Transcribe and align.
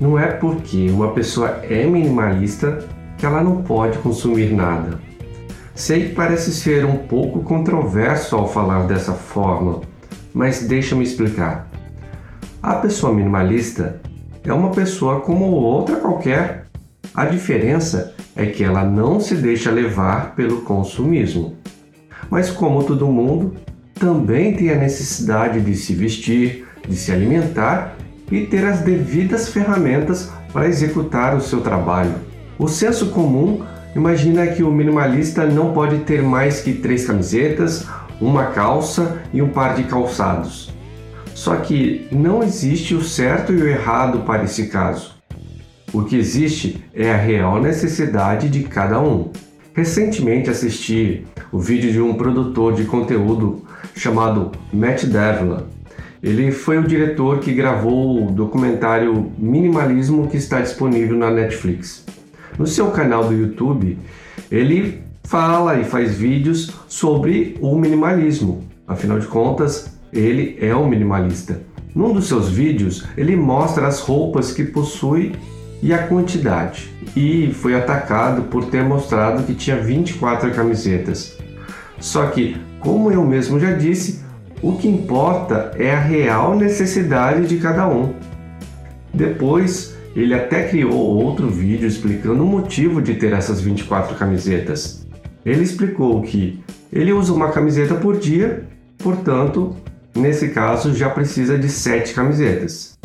Não 0.00 0.18
é 0.18 0.28
porque 0.28 0.88
uma 0.90 1.12
pessoa 1.12 1.60
é 1.62 1.84
minimalista 1.84 2.78
que 3.18 3.26
ela 3.26 3.44
não 3.44 3.62
pode 3.62 3.98
consumir 3.98 4.50
nada. 4.50 4.98
Sei 5.74 6.08
que 6.08 6.14
parece 6.14 6.52
ser 6.52 6.86
um 6.86 6.96
pouco 6.96 7.42
controverso 7.42 8.34
ao 8.34 8.48
falar 8.48 8.86
dessa 8.86 9.12
forma, 9.12 9.82
mas 10.32 10.62
deixa-me 10.66 11.04
explicar. 11.04 11.68
A 12.62 12.76
pessoa 12.76 13.12
minimalista 13.12 14.00
é 14.42 14.52
uma 14.52 14.70
pessoa 14.70 15.20
como 15.20 15.44
outra 15.44 15.96
qualquer. 15.96 16.66
A 17.14 17.26
diferença 17.26 18.14
é 18.34 18.46
que 18.46 18.64
ela 18.64 18.84
não 18.84 19.20
se 19.20 19.34
deixa 19.34 19.70
levar 19.70 20.34
pelo 20.34 20.62
consumismo. 20.62 21.56
Mas, 22.30 22.50
como 22.50 22.84
todo 22.84 23.06
mundo, 23.06 23.54
também 23.94 24.56
tem 24.56 24.70
a 24.70 24.76
necessidade 24.76 25.60
de 25.60 25.74
se 25.74 25.94
vestir, 25.94 26.66
de 26.88 26.96
se 26.96 27.12
alimentar 27.12 27.96
e 28.30 28.46
ter 28.46 28.64
as 28.64 28.80
devidas 28.80 29.48
ferramentas 29.48 30.30
para 30.52 30.68
executar 30.68 31.36
o 31.36 31.40
seu 31.40 31.60
trabalho. 31.60 32.14
O 32.58 32.68
senso 32.68 33.06
comum 33.10 33.64
imagina 33.94 34.46
que 34.46 34.62
o 34.62 34.70
minimalista 34.70 35.46
não 35.46 35.72
pode 35.72 36.00
ter 36.00 36.22
mais 36.22 36.60
que 36.60 36.74
três 36.74 37.06
camisetas, 37.06 37.86
uma 38.20 38.46
calça 38.46 39.18
e 39.32 39.40
um 39.40 39.48
par 39.48 39.74
de 39.74 39.84
calçados. 39.84 40.72
Só 41.34 41.56
que 41.56 42.06
não 42.12 42.42
existe 42.42 42.94
o 42.94 43.02
certo 43.02 43.52
e 43.52 43.62
o 43.62 43.66
errado 43.66 44.20
para 44.20 44.44
esse 44.44 44.66
caso. 44.66 45.14
O 45.92 46.04
que 46.04 46.16
existe 46.16 46.84
é 46.94 47.10
a 47.10 47.16
real 47.16 47.60
necessidade 47.60 48.48
de 48.48 48.62
cada 48.64 49.00
um. 49.00 49.30
Recentemente 49.72 50.50
assisti 50.50 51.24
o 51.50 51.58
vídeo 51.58 51.90
de 51.90 52.00
um 52.00 52.14
produtor 52.14 52.74
de 52.74 52.84
conteúdo 52.84 53.64
chamado 53.96 54.52
Matt 54.72 55.04
Devlin. 55.04 55.64
Ele 56.22 56.52
foi 56.52 56.78
o 56.78 56.86
diretor 56.86 57.38
que 57.38 57.52
gravou 57.52 58.26
o 58.26 58.30
documentário 58.30 59.32
Minimalismo 59.38 60.28
que 60.28 60.36
está 60.36 60.60
disponível 60.60 61.16
na 61.16 61.30
Netflix. 61.30 62.04
No 62.58 62.66
seu 62.66 62.90
canal 62.90 63.24
do 63.24 63.32
YouTube, 63.32 63.98
ele 64.50 65.02
fala 65.24 65.78
e 65.78 65.84
faz 65.84 66.14
vídeos 66.14 66.74
sobre 66.88 67.56
o 67.60 67.74
minimalismo. 67.74 68.64
Afinal 68.86 69.18
de 69.18 69.26
contas, 69.28 69.96
ele 70.12 70.58
é 70.60 70.74
um 70.76 70.88
minimalista. 70.88 71.62
Num 71.94 72.12
dos 72.12 72.26
seus 72.28 72.50
vídeos, 72.50 73.06
ele 73.16 73.34
mostra 73.34 73.86
as 73.86 74.00
roupas 74.00 74.52
que 74.52 74.64
possui 74.64 75.32
e 75.82 75.94
a 75.94 76.06
quantidade. 76.06 76.92
E 77.16 77.50
foi 77.54 77.74
atacado 77.74 78.42
por 78.42 78.66
ter 78.66 78.84
mostrado 78.84 79.44
que 79.44 79.54
tinha 79.54 79.76
24 79.76 80.50
camisetas. 80.52 81.38
Só 81.98 82.26
que, 82.26 82.56
como 82.78 83.10
eu 83.10 83.24
mesmo 83.24 83.58
já 83.58 83.72
disse, 83.72 84.22
o 84.62 84.72
que 84.72 84.88
importa 84.88 85.72
é 85.78 85.94
a 85.94 86.00
real 86.00 86.54
necessidade 86.54 87.46
de 87.46 87.56
cada 87.56 87.88
um. 87.88 88.12
Depois, 89.12 89.96
ele 90.14 90.34
até 90.34 90.68
criou 90.68 90.92
outro 90.92 91.48
vídeo 91.48 91.86
explicando 91.86 92.42
o 92.42 92.46
motivo 92.46 93.00
de 93.00 93.14
ter 93.14 93.32
essas 93.32 93.60
24 93.60 94.16
camisetas. 94.16 95.06
Ele 95.44 95.62
explicou 95.62 96.20
que 96.22 96.62
ele 96.92 97.12
usa 97.12 97.32
uma 97.32 97.50
camiseta 97.50 97.94
por 97.94 98.18
dia, 98.18 98.64
portanto, 98.98 99.74
nesse 100.14 100.48
caso 100.48 100.94
já 100.94 101.08
precisa 101.08 101.56
de 101.56 101.68
7 101.68 102.12
camisetas. 102.12 102.98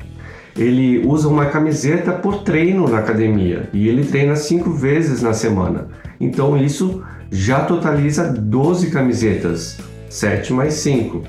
Ele 0.58 1.06
usa 1.06 1.28
uma 1.28 1.45
camiseta 1.45 2.12
por 2.12 2.44
treino 2.44 2.88
na 2.88 3.00
academia 3.00 3.69
e 3.73 3.88
ele 3.88 4.06
treina 4.06 4.36
5 4.36 4.72
vezes 4.72 5.22
na 5.22 5.34
semana. 5.34 5.88
Então 6.19 6.58
isso 6.58 7.03
já 7.30 7.62
totaliza 7.62 8.31
12 8.31 8.90
camisetas, 8.90 9.78
7 10.09 10.53
mais 10.53 10.73
5. 10.75 11.23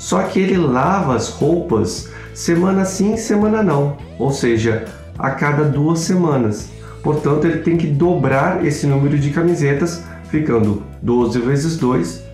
Só 0.00 0.22
que 0.22 0.40
ele 0.40 0.56
lava 0.56 1.14
as 1.14 1.28
roupas 1.28 2.08
semana 2.32 2.86
sim, 2.86 3.18
semana 3.18 3.62
não, 3.62 3.98
ou 4.18 4.30
seja, 4.30 4.86
a 5.18 5.30
cada 5.30 5.62
duas 5.62 6.00
semanas. 6.00 6.70
Portanto, 7.02 7.46
ele 7.46 7.58
tem 7.58 7.76
que 7.76 7.86
dobrar 7.86 8.64
esse 8.64 8.86
número 8.86 9.18
de 9.18 9.28
camisetas, 9.28 10.02
ficando 10.30 10.82
12 11.02 11.38
vezes 11.40 11.76
2, 11.76 12.24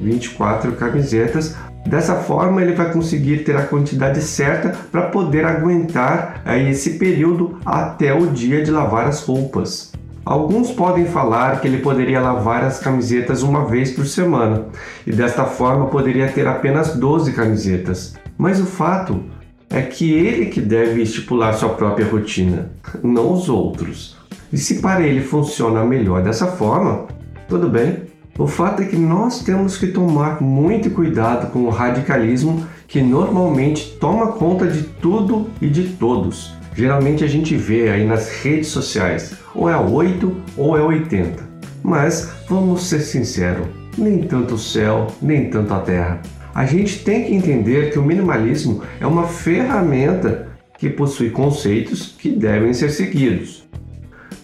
24 0.00 0.72
camisetas. 0.76 1.56
Dessa 1.84 2.14
forma, 2.14 2.62
ele 2.62 2.74
vai 2.74 2.92
conseguir 2.92 3.38
ter 3.38 3.56
a 3.56 3.66
quantidade 3.66 4.22
certa 4.22 4.76
para 4.92 5.08
poder 5.08 5.44
aguentar 5.44 6.40
aí, 6.44 6.70
esse 6.70 6.98
período 6.98 7.58
até 7.66 8.14
o 8.14 8.28
dia 8.28 8.62
de 8.62 8.70
lavar 8.70 9.08
as 9.08 9.24
roupas. 9.24 9.90
Alguns 10.28 10.70
podem 10.70 11.06
falar 11.06 11.58
que 11.58 11.66
ele 11.66 11.78
poderia 11.78 12.20
lavar 12.20 12.62
as 12.62 12.78
camisetas 12.78 13.42
uma 13.42 13.64
vez 13.64 13.92
por 13.92 14.04
semana 14.04 14.66
e 15.06 15.10
desta 15.10 15.46
forma 15.46 15.86
poderia 15.86 16.30
ter 16.30 16.46
apenas 16.46 16.94
12 16.94 17.32
camisetas. 17.32 18.14
Mas 18.36 18.60
o 18.60 18.66
fato 18.66 19.22
é 19.70 19.80
que 19.80 20.12
ele 20.12 20.44
que 20.50 20.60
deve 20.60 21.00
estipular 21.00 21.54
sua 21.54 21.70
própria 21.70 22.06
rotina, 22.06 22.70
não 23.02 23.32
os 23.32 23.48
outros. 23.48 24.18
E 24.52 24.58
se 24.58 24.82
para 24.82 25.00
ele 25.00 25.22
funciona 25.22 25.82
melhor 25.82 26.22
dessa 26.22 26.46
forma, 26.46 27.06
tudo 27.48 27.66
bem. 27.66 28.02
O 28.38 28.46
fato 28.46 28.82
é 28.82 28.84
que 28.84 28.96
nós 28.96 29.42
temos 29.42 29.78
que 29.78 29.86
tomar 29.86 30.42
muito 30.42 30.90
cuidado 30.90 31.50
com 31.50 31.60
o 31.60 31.70
radicalismo 31.70 32.66
que 32.86 33.00
normalmente 33.00 33.96
toma 33.98 34.32
conta 34.32 34.66
de 34.66 34.82
tudo 34.82 35.48
e 35.58 35.70
de 35.70 35.84
todos. 35.84 36.57
Geralmente 36.78 37.24
a 37.24 37.26
gente 37.26 37.56
vê 37.56 37.90
aí 37.90 38.06
nas 38.06 38.30
redes 38.40 38.68
sociais, 38.68 39.34
ou 39.52 39.68
é 39.68 39.76
8 39.76 40.32
ou 40.56 40.78
é 40.78 40.80
80. 40.80 41.42
Mas 41.82 42.30
vamos 42.48 42.86
ser 42.86 43.00
sinceros, 43.00 43.66
nem 43.98 44.22
tanto 44.22 44.54
o 44.54 44.58
céu, 44.58 45.08
nem 45.20 45.50
tanto 45.50 45.74
a 45.74 45.80
terra. 45.80 46.22
A 46.54 46.64
gente 46.66 47.02
tem 47.02 47.24
que 47.24 47.34
entender 47.34 47.90
que 47.90 47.98
o 47.98 48.04
minimalismo 48.04 48.84
é 49.00 49.06
uma 49.08 49.26
ferramenta 49.26 50.46
que 50.78 50.88
possui 50.88 51.30
conceitos 51.30 52.14
que 52.16 52.30
devem 52.30 52.72
ser 52.72 52.90
seguidos, 52.90 53.68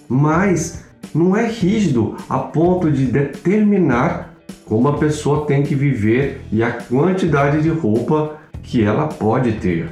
mas 0.08 0.84
não 1.14 1.36
é 1.36 1.46
rígido 1.46 2.16
a 2.28 2.40
ponto 2.40 2.90
de 2.90 3.06
determinar 3.06 4.34
como 4.64 4.88
a 4.88 4.98
pessoa 4.98 5.46
tem 5.46 5.62
que 5.62 5.76
viver 5.76 6.40
e 6.50 6.64
a 6.64 6.72
quantidade 6.72 7.62
de 7.62 7.68
roupa 7.68 8.38
que 8.60 8.82
ela 8.82 9.06
pode 9.06 9.52
ter. 9.52 9.88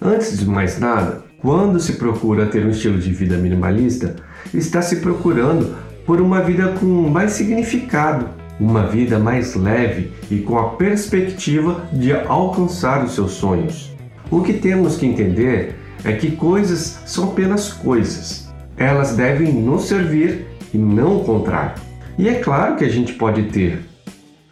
Antes 0.00 0.38
de 0.38 0.46
mais 0.46 0.80
nada, 0.80 1.22
quando 1.42 1.80
se 1.80 1.94
procura 1.94 2.46
ter 2.46 2.64
um 2.64 2.70
estilo 2.70 2.98
de 2.98 3.12
vida 3.12 3.36
minimalista, 3.36 4.16
está 4.54 4.80
se 4.80 4.96
procurando 4.96 5.76
por 6.06 6.20
uma 6.20 6.40
vida 6.40 6.68
com 6.78 6.86
mais 6.86 7.32
significado 7.32 8.40
uma 8.60 8.86
vida 8.86 9.18
mais 9.18 9.56
leve 9.56 10.12
e 10.30 10.38
com 10.38 10.56
a 10.56 10.70
perspectiva 10.70 11.84
de 11.92 12.12
alcançar 12.12 13.04
os 13.04 13.14
seus 13.14 13.32
sonhos. 13.32 13.92
O 14.30 14.40
que 14.40 14.52
temos 14.52 14.96
que 14.96 15.06
entender 15.06 15.74
é 16.04 16.12
que 16.12 16.30
coisas 16.32 17.00
são 17.04 17.30
apenas 17.30 17.72
coisas. 17.72 18.52
Elas 18.76 19.16
devem 19.16 19.52
nos 19.52 19.86
servir 19.86 20.46
e 20.72 20.78
não 20.78 21.18
o 21.18 21.24
contrário. 21.24 21.74
E 22.16 22.28
é 22.28 22.34
claro 22.34 22.76
que 22.76 22.84
a 22.84 22.88
gente 22.88 23.14
pode 23.14 23.44
ter 23.44 23.80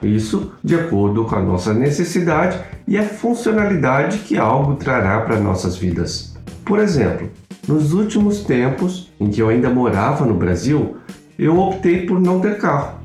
isso 0.02 0.52
de 0.64 0.74
acordo 0.74 1.24
com 1.24 1.36
a 1.36 1.42
nossa 1.42 1.74
necessidade 1.74 2.58
e 2.88 2.98
a 2.98 3.02
funcionalidade 3.02 4.18
que 4.18 4.36
algo 4.36 4.74
trará 4.74 5.20
para 5.20 5.38
nossas 5.38 5.76
vidas. 5.76 6.29
Por 6.70 6.78
exemplo, 6.78 7.28
nos 7.66 7.92
últimos 7.92 8.44
tempos 8.44 9.10
em 9.18 9.28
que 9.28 9.42
eu 9.42 9.48
ainda 9.48 9.68
morava 9.68 10.24
no 10.24 10.34
Brasil, 10.34 10.98
eu 11.36 11.58
optei 11.58 12.06
por 12.06 12.20
não 12.20 12.38
ter 12.38 12.58
carro. 12.58 13.00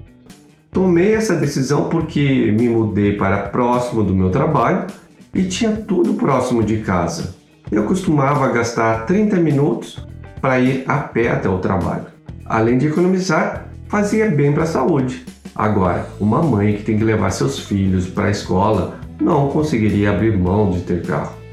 Tomei 0.72 1.16
essa 1.16 1.36
decisão 1.36 1.90
porque 1.90 2.54
me 2.56 2.70
mudei 2.70 3.18
para 3.18 3.48
próximo 3.48 4.04
do 4.04 4.14
meu 4.14 4.30
trabalho 4.30 4.86
e 5.34 5.46
tinha 5.46 5.72
tudo 5.72 6.14
próximo 6.14 6.62
de 6.62 6.82
casa. 6.82 7.34
Eu 7.72 7.86
costumava 7.86 8.52
gastar 8.52 9.08
30 9.08 9.38
minutos 9.38 10.06
para 10.40 10.60
ir 10.60 10.84
a 10.88 11.00
pé 11.00 11.32
até 11.32 11.50
o 11.50 11.58
trabalho. 11.58 12.06
Além 12.46 12.78
de 12.78 12.86
economizar, 12.86 13.66
fazia 13.88 14.30
bem 14.30 14.54
para 14.54 14.62
a 14.62 14.68
saúde. 14.68 15.26
Agora, 15.56 16.08
uma 16.20 16.44
mãe 16.44 16.76
que 16.76 16.84
tem 16.84 17.00
que 17.00 17.04
levar 17.04 17.32
seus 17.32 17.58
filhos 17.58 18.06
para 18.06 18.26
a 18.26 18.32
escola 18.32 19.00
não 19.20 19.50
conseguiria 19.50 20.12
abrir 20.12 20.38
mão 20.38 20.70
de 20.70 20.82
ter 20.82 21.02
carro. 21.02 21.45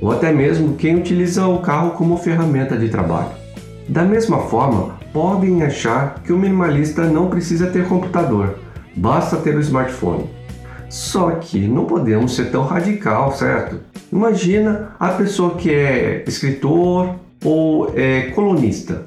Ou 0.00 0.12
até 0.12 0.32
mesmo 0.32 0.74
quem 0.74 0.96
utiliza 0.96 1.46
o 1.46 1.60
carro 1.60 1.92
como 1.92 2.16
ferramenta 2.16 2.76
de 2.76 2.88
trabalho. 2.88 3.30
Da 3.88 4.02
mesma 4.02 4.40
forma, 4.40 4.96
podem 5.12 5.62
achar 5.62 6.22
que 6.22 6.32
o 6.32 6.38
minimalista 6.38 7.04
não 7.04 7.30
precisa 7.30 7.68
ter 7.68 7.88
computador, 7.88 8.58
basta 8.96 9.36
ter 9.36 9.56
o 9.56 9.60
smartphone. 9.60 10.28
Só 10.88 11.30
que 11.32 11.66
não 11.66 11.84
podemos 11.84 12.34
ser 12.36 12.50
tão 12.50 12.64
radical, 12.64 13.32
certo? 13.32 13.80
Imagina 14.12 14.90
a 15.00 15.08
pessoa 15.08 15.54
que 15.54 15.70
é 15.70 16.24
escritor 16.26 17.16
ou 17.44 17.92
é 17.96 18.30
colunista 18.30 19.06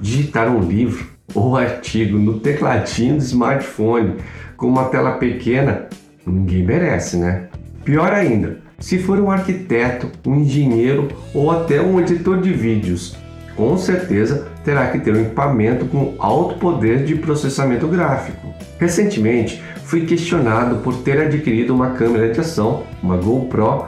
digitar 0.00 0.48
um 0.48 0.60
livro 0.60 1.06
ou 1.34 1.56
artigo 1.56 2.18
no 2.18 2.40
tecladinho 2.40 3.16
do 3.16 3.22
smartphone 3.22 4.16
com 4.56 4.66
uma 4.66 4.86
tela 4.86 5.12
pequena, 5.12 5.86
ninguém 6.26 6.64
merece, 6.64 7.16
né? 7.16 7.48
Pior 7.88 8.12
ainda, 8.12 8.58
se 8.78 8.98
for 8.98 9.18
um 9.18 9.30
arquiteto, 9.30 10.10
um 10.26 10.34
engenheiro 10.34 11.08
ou 11.32 11.50
até 11.50 11.80
um 11.80 11.98
editor 11.98 12.38
de 12.38 12.52
vídeos, 12.52 13.16
com 13.56 13.78
certeza 13.78 14.46
terá 14.62 14.88
que 14.88 14.98
ter 14.98 15.14
um 15.14 15.22
equipamento 15.22 15.86
com 15.86 16.14
alto 16.18 16.58
poder 16.58 17.06
de 17.06 17.14
processamento 17.14 17.88
gráfico. 17.88 18.52
Recentemente, 18.78 19.62
fui 19.84 20.04
questionado 20.04 20.82
por 20.82 20.96
ter 20.96 21.18
adquirido 21.18 21.74
uma 21.74 21.92
câmera 21.92 22.30
de 22.30 22.38
ação, 22.38 22.82
uma 23.02 23.16
GoPro, 23.16 23.86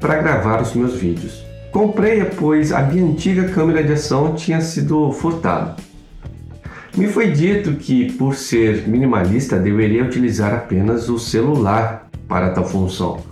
para 0.00 0.22
gravar 0.22 0.62
os 0.62 0.72
meus 0.72 0.94
vídeos. 0.94 1.44
Comprei-a 1.70 2.24
pois 2.24 2.72
a 2.72 2.80
minha 2.80 3.04
antiga 3.04 3.50
câmera 3.50 3.84
de 3.84 3.92
ação 3.92 4.34
tinha 4.34 4.62
sido 4.62 5.12
furtada. 5.12 5.76
Me 6.96 7.06
foi 7.06 7.30
dito 7.30 7.74
que, 7.74 8.12
por 8.12 8.34
ser 8.34 8.88
minimalista, 8.88 9.58
deveria 9.58 10.02
utilizar 10.02 10.54
apenas 10.54 11.10
o 11.10 11.18
celular 11.18 12.08
para 12.26 12.48
tal 12.48 12.64
função. 12.64 13.30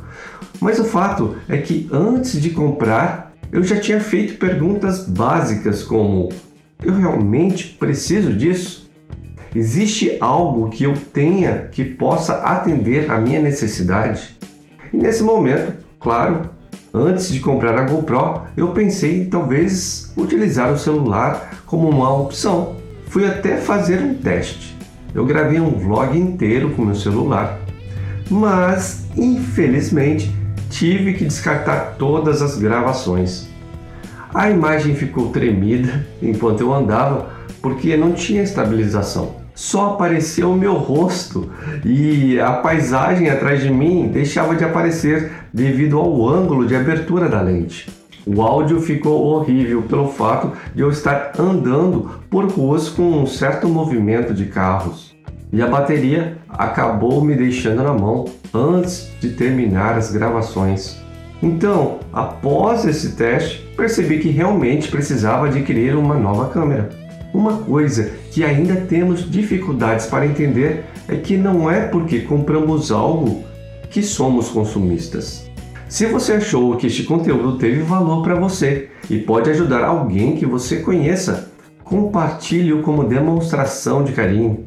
Mas 0.61 0.79
o 0.79 0.85
fato 0.85 1.37
é 1.49 1.57
que 1.57 1.89
antes 1.91 2.41
de 2.41 2.51
comprar, 2.51 3.33
eu 3.51 3.63
já 3.65 3.81
tinha 3.81 3.99
feito 3.99 4.39
perguntas 4.39 5.09
básicas 5.09 5.83
como: 5.83 6.29
eu 6.83 6.95
realmente 6.95 7.77
preciso 7.81 8.33
disso? 8.33 8.91
Existe 9.55 10.17
algo 10.21 10.69
que 10.69 10.85
eu 10.85 10.95
tenha 11.13 11.69
que 11.73 11.85
possa 11.85 12.35
atender 12.35 13.11
a 13.11 13.19
minha 13.19 13.41
necessidade? 13.41 14.37
E 14.93 14.97
nesse 14.97 15.25
momento, 15.25 15.73
claro, 15.99 16.51
antes 16.95 17.33
de 17.33 17.41
comprar 17.41 17.77
a 17.77 17.83
GoPro, 17.83 18.43
eu 18.57 18.69
pensei 18.69 19.23
em 19.23 19.25
talvez 19.25 20.13
utilizar 20.17 20.73
o 20.73 20.79
celular 20.79 21.63
como 21.67 21.89
uma 21.89 22.15
opção. 22.15 22.77
Fui 23.09 23.27
até 23.27 23.57
fazer 23.57 24.01
um 24.01 24.15
teste. 24.15 24.77
Eu 25.13 25.25
gravei 25.25 25.59
um 25.59 25.71
vlog 25.71 26.17
inteiro 26.17 26.71
com 26.71 26.85
meu 26.85 26.95
celular, 26.95 27.59
mas 28.31 29.07
infelizmente 29.17 30.40
tive 30.71 31.13
que 31.15 31.25
descartar 31.25 31.97
todas 31.99 32.41
as 32.41 32.57
gravações. 32.57 33.49
A 34.33 34.49
imagem 34.49 34.95
ficou 34.95 35.31
tremida 35.31 36.07
enquanto 36.23 36.61
eu 36.61 36.73
andava 36.73 37.31
porque 37.61 37.97
não 37.97 38.13
tinha 38.13 38.43
estabilização. 38.43 39.41
Só 39.55 39.91
apareceu 39.91 40.53
o 40.53 40.57
meu 40.57 40.75
rosto 40.75 41.51
e 41.85 42.41
a 42.41 42.53
paisagem 42.53 43.29
atrás 43.29 43.61
de 43.61 43.69
mim 43.69 44.09
deixava 44.09 44.55
de 44.55 44.65
aparecer 44.65 45.31
devido 45.53 45.99
ao 45.99 46.27
ângulo 46.27 46.67
de 46.67 46.75
abertura 46.75 47.29
da 47.29 47.43
lente. 47.43 47.91
O 48.25 48.41
áudio 48.41 48.81
ficou 48.81 49.27
horrível 49.27 49.83
pelo 49.83 50.09
fato 50.09 50.53
de 50.75 50.83
eu 50.83 50.91
estar 50.91 51.33
andando 51.39 52.11
por 52.31 52.47
ruas 52.47 52.89
com 52.89 53.03
um 53.03 53.27
certo 53.27 53.69
movimento 53.69 54.33
de 54.33 54.47
carros. 54.47 55.15
E 55.53 55.61
a 55.61 55.67
bateria 55.67 56.39
acabou 56.53 57.25
me 57.25 57.35
deixando 57.35 57.83
na 57.83 57.93
mão 57.93 58.27
antes 58.53 59.11
de 59.21 59.31
terminar 59.31 59.97
as 59.97 60.13
gravações. 60.13 60.99
Então, 61.43 62.01
após 62.13 62.85
esse 62.85 63.13
teste, 63.13 63.67
percebi 63.77 64.19
que 64.19 64.29
realmente 64.29 64.91
precisava 64.91 65.47
adquirir 65.47 65.97
uma 65.97 66.15
nova 66.15 66.49
câmera. 66.51 66.91
Uma 67.33 67.59
coisa 67.59 68.11
que 68.31 68.45
ainda 68.45 68.77
temos 68.77 69.31
dificuldades 69.31 70.07
para 70.07 70.27
entender 70.27 70.85
é 71.09 71.17
que 71.17 71.37
não 71.37 71.71
é 71.71 71.81
porque 71.87 72.21
compramos 72.21 72.91
algo 72.91 73.45
que 73.89 74.03
somos 74.03 74.49
consumistas. 74.49 75.49
Se 75.89 76.07
você 76.07 76.35
achou 76.35 76.77
que 76.77 76.87
este 76.87 77.05
conteúdo 77.05 77.59
teve 77.59 77.83
valor 77.83 78.23
para 78.23 78.35
você 78.35 78.91
e 79.09 79.19
pode 79.19 79.51
ajudar 79.51 79.85
alguém 79.85 80.37
que 80.37 80.47
você 80.47 80.77
conheça, 80.77 81.51
compartilhe-o 81.83 82.83
como 82.83 83.05
demonstração 83.05 84.05
de 84.05 84.13
carinho. 84.13 84.67